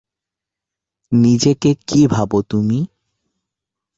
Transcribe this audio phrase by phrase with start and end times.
[1.11, 2.79] নিজেকে কি ভাবো তুমি?